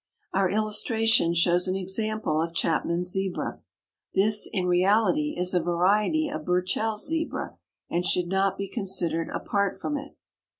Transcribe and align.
Our 0.33 0.49
illustration 0.49 1.35
shows 1.35 1.67
an 1.67 1.75
example 1.75 2.41
of 2.41 2.55
Chapman's 2.55 3.09
Zebra. 3.09 3.61
This, 4.15 4.49
in 4.51 4.65
reality, 4.65 5.35
is 5.37 5.53
a 5.53 5.61
variety 5.61 6.27
of 6.27 6.43
Burchell's 6.43 7.05
Zebra 7.07 7.59
and 7.87 8.03
should 8.03 8.27
not 8.27 8.57
be 8.57 8.67
considered 8.67 9.29
apart 9.29 9.79
from 9.79 9.97
it. 9.97 10.15